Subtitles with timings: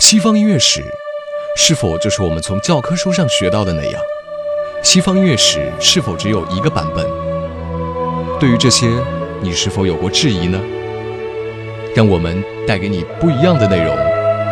[0.00, 0.82] 西方音乐史
[1.58, 4.00] 是否就是我们从教科书上学到的那样？
[4.82, 7.06] 西方音乐史是否只有一个版本？
[8.40, 8.88] 对于这些，
[9.42, 10.58] 你是否有过质疑呢？
[11.94, 13.94] 让我们带给你不一样的内容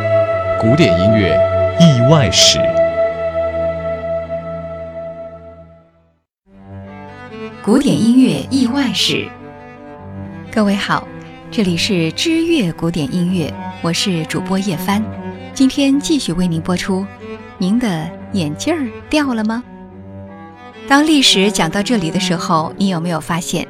[0.60, 1.34] ——古典音乐
[1.80, 2.58] 意外史。
[7.64, 9.26] 古典音乐意外史，
[10.52, 11.08] 各位好，
[11.50, 15.02] 这里是知乐古典音乐，我是主播叶帆。
[15.58, 17.04] 今天继续为您播出。
[17.58, 19.64] 您的眼镜儿掉了吗？
[20.86, 23.66] 当历史讲到这里的时候，你有没有发现，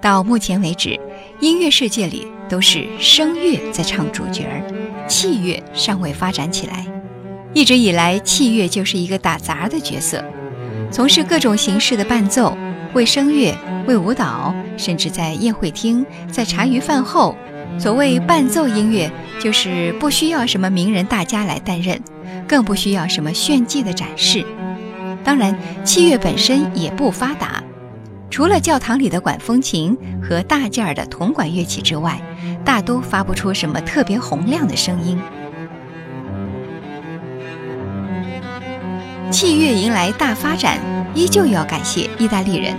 [0.00, 0.98] 到目前为止，
[1.38, 6.86] 音乐世界里都是声乐在唱主角儿，器乐尚未发展起来。
[7.52, 10.24] 一直以来，器乐就是一个打杂的角色，
[10.90, 12.56] 从事各种形式的伴奏，
[12.94, 13.54] 为声乐、
[13.86, 17.36] 为舞蹈，甚至在宴会厅、在茶余饭后。
[17.78, 22.00] 所谓伴奏音乐，就是不需要什么名人大家来担任，
[22.48, 24.44] 更不需要什么炫技的展示。
[25.22, 27.62] 当然，器乐本身也不发达，
[28.30, 32.20] 除了教堂里的管风琴和大件儿的铜管乐器之外，
[32.64, 35.18] 大都发不出什么特别洪亮的声音。
[39.30, 40.78] 器乐迎来大发展，
[41.14, 42.74] 依旧要感谢意大利人。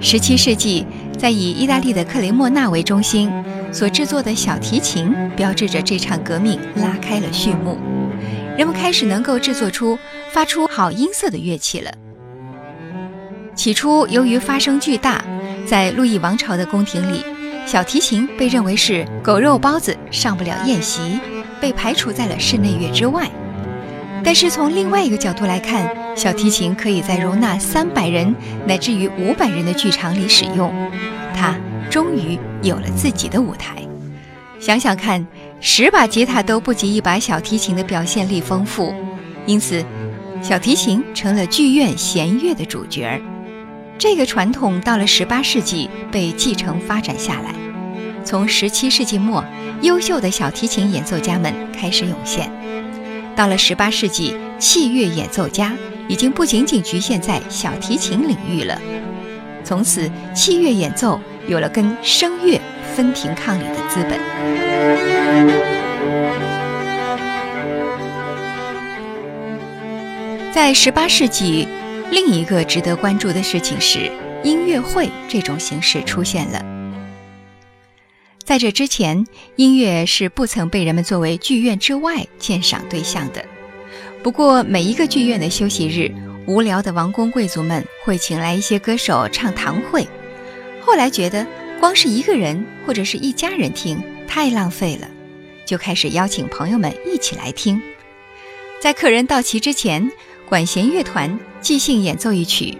[0.00, 0.84] 十七世纪，
[1.16, 3.30] 在以意大利的克雷莫纳为中心。
[3.72, 7.78] 所制作的小提琴标志着这场革命拉开了序幕，
[8.56, 9.98] 人们开始能够制作出
[10.30, 11.90] 发出好音色的乐器了。
[13.54, 15.24] 起初，由于发声巨大，
[15.66, 17.24] 在路易王朝的宫廷里，
[17.66, 21.18] 小提琴被认为是狗肉包子，上不了宴席，
[21.60, 23.28] 被排除在了室内乐之外。
[24.22, 28.34] 但是从另外一个角度来看，小提琴可以在容纳三百人
[28.66, 30.70] 乃至于五百人的剧场里使用，
[31.34, 31.56] 它。
[31.90, 33.76] 终于有了自己的舞台。
[34.60, 35.26] 想想看，
[35.60, 38.94] 十把吉他都不及一把小提琴的表现力丰富，
[39.44, 39.84] 因此，
[40.40, 43.20] 小提琴成了剧院弦乐的主角儿。
[43.98, 47.54] 这个传统到了十八世纪被继承发展下来。
[48.24, 49.44] 从十七世纪末，
[49.80, 52.48] 优秀的小提琴演奏家们开始涌现。
[53.34, 55.74] 到了十八世纪，器乐演奏家
[56.06, 58.80] 已经不仅仅局限在小提琴领域了。
[59.64, 61.18] 从此，器乐演奏。
[61.46, 62.60] 有了跟声乐
[62.94, 64.18] 分庭抗礼的资本。
[70.52, 71.66] 在十八世纪，
[72.10, 74.10] 另一个值得关注的事情是，
[74.44, 76.62] 音乐会这种形式出现了。
[78.44, 79.24] 在这之前，
[79.56, 83.42] 音乐是不曾被人们作为剧院之外鉴赏对象的。
[84.22, 86.12] 不过，每一个剧院的休息日，
[86.46, 90.06] 无聊的王公贵族们会请来一些歌手唱堂会。
[90.84, 91.46] 后来觉得
[91.80, 95.08] 光是一个人或者是一家人听太浪费了，
[95.64, 97.80] 就开始邀请朋友们一起来听。
[98.80, 100.10] 在客人到齐之前，
[100.48, 102.76] 管弦乐团即兴演奏一曲，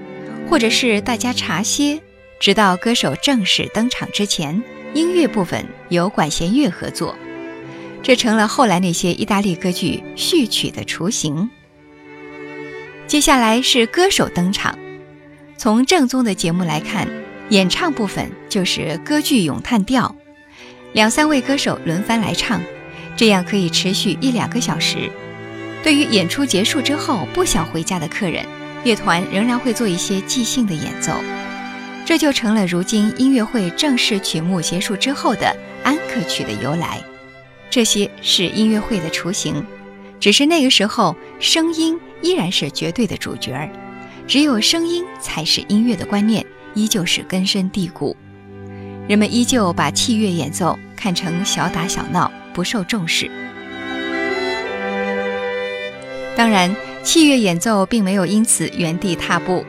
[0.50, 2.00] 或者是大家茶歇，
[2.40, 4.60] 直到歌手正式登场之前，
[4.94, 7.16] 音乐部分由管弦乐合作。
[8.02, 11.48] 这成了后来那些意大利歌剧序曲的雏形。
[13.06, 14.76] 接下来是歌手登场，
[15.56, 17.21] 从正宗的节目来看。
[17.52, 20.16] 演唱部分就是歌剧咏叹调，
[20.94, 22.62] 两三位歌手轮番来唱，
[23.14, 25.10] 这样可以持续一两个小时。
[25.82, 28.42] 对于演出结束之后不想回家的客人，
[28.84, 31.12] 乐团仍然会做一些即兴的演奏，
[32.06, 35.54] 这就成了如今音乐会正式曲目结束之后的
[35.84, 37.02] 安可曲的由来。
[37.68, 39.62] 这些是音乐会的雏形，
[40.18, 43.68] 只是那个时候声音依然是绝对的主角儿，
[44.26, 46.42] 只有声音才是音乐的观念。
[46.74, 48.16] 依旧是根深蒂固，
[49.08, 53.30] 人们依旧把器乐演奏看成小打小闹，不受重视。
[56.36, 59.64] 当然，器乐演奏并没有因此原地踏步。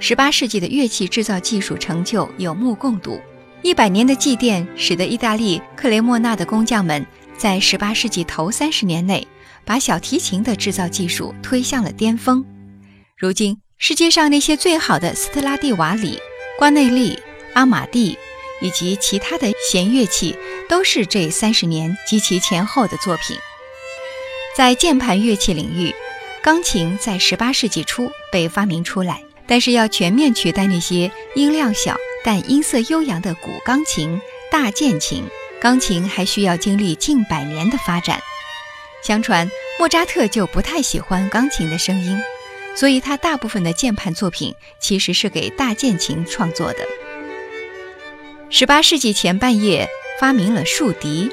[0.00, 3.20] 十八世纪的乐器制造技术成就有目共睹，
[3.62, 7.06] 一百年的祭奠使得意大利克雷莫纳的工匠们
[7.38, 9.24] 在十八世纪头三十年内
[9.64, 12.44] 把小提琴的制造技术推向了巅峰。
[13.16, 16.18] 如今，世界上那些最好的斯特拉蒂瓦里。
[16.58, 17.18] 瓜内利、
[17.54, 18.18] 阿玛蒂
[18.60, 20.36] 以及其他的弦乐器，
[20.68, 23.36] 都是这三十年及其前后的作品。
[24.56, 25.94] 在键盘乐器领域，
[26.42, 34.20] 钢琴在十八世纪初被发明出来，但是要全面取代那些音量小但音色悠扬的古钢琴、
[34.50, 35.24] 大键琴，
[35.60, 38.20] 钢琴还需要经历近百年的发展。
[39.02, 42.20] 相传，莫扎特就不太喜欢钢琴的声音。
[42.74, 46.78] 所以，他大部分的键盘作品其实是给大键琴创作的。
[48.50, 49.88] 十八世纪前半叶
[50.20, 51.30] 发明了竖笛，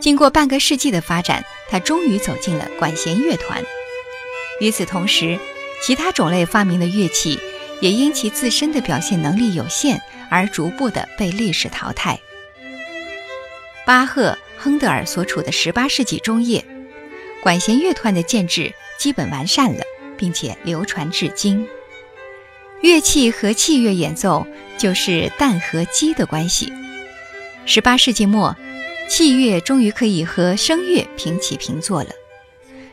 [0.00, 3.62] 经过半个世纪的发展，它终于走进了管弦乐团。
[4.60, 5.38] 与此同时，
[5.82, 7.38] 其他种类发明的乐器
[7.80, 10.00] 也因其自身的表现能力有限
[10.30, 12.18] 而逐步的被历史淘汰。
[13.86, 16.64] 巴赫、亨德尔所处的18世纪中叶，
[17.42, 19.84] 管弦乐团的建制基本完善了，
[20.16, 21.66] 并且流传至今。
[22.80, 24.46] 乐器和器乐演奏
[24.76, 26.72] 就是蛋和鸡的关系。
[27.66, 28.54] 18世纪末，
[29.08, 32.10] 器乐终于可以和声乐平起平坐了。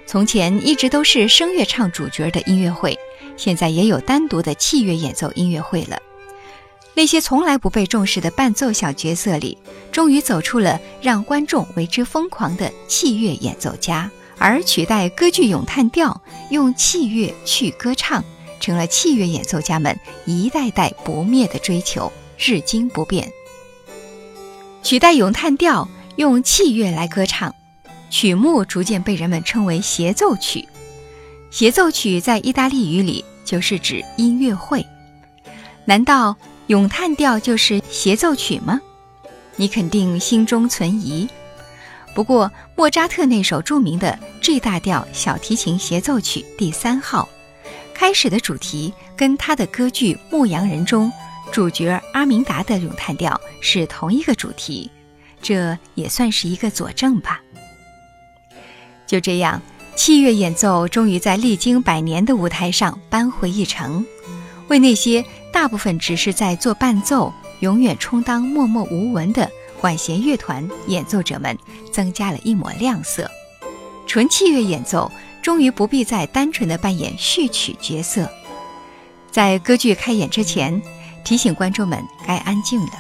[0.06, 2.98] 从前一直都是声乐唱主角的音乐会，
[3.38, 5.98] 现在也有单独的器乐演奏音乐会了。
[6.94, 9.58] 那些从来不被重视的伴奏小角色里，
[9.92, 18.24] 终于走出了让观众为之疯狂的器乐演奏家，而取代歌剧咏叹调，用器乐去歌唱，
[18.60, 23.32] 成了器乐演奏家们一代代不灭的追求，至今不变。
[24.82, 27.54] 取代咏叹调，用器乐来歌唱。
[28.10, 30.68] 曲目逐渐被人们称为协奏曲，
[31.52, 34.84] 协奏曲在意大利语里就是指音乐会。
[35.86, 36.36] 难道
[36.66, 38.82] 咏叹调就是协奏曲吗？
[39.56, 41.30] 你肯定心中存疑。
[42.14, 47.28] 不过，莫扎特那首著名的 G 大调小提琴协奏曲第三号，
[47.94, 51.12] 开始的主题跟他的歌剧《牧羊人》中
[51.52, 54.92] 主角阿明达的咏叹调是同一个主题，
[55.42, 57.42] 这也算是一个佐证吧。
[59.08, 59.62] 就这样，
[59.96, 64.06] 器乐演奏终于在历经百年的舞台上扳回一城，
[64.68, 69.50] 为那些大部分只是在做伴奏、永远充当默默无闻的
[69.82, 71.58] 管弦乐团演奏者们
[71.92, 73.30] 增加了一抹亮色。
[74.08, 75.12] 纯器乐演奏
[75.42, 78.30] 终于不必再单纯的扮演序曲角色。
[79.32, 80.82] 在歌剧开演之前，
[81.26, 82.92] 提醒观众们该安静了。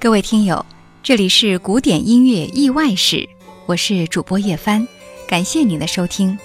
[0.00, 0.66] 各位听友。
[1.02, 3.28] 这里是古典音乐意外史，
[3.66, 4.88] 我是主播叶帆，
[5.28, 6.36] 感谢您的收听。